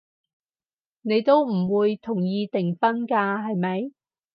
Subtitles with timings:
[1.03, 3.91] 你都唔會同意訂婚㗎，係咪？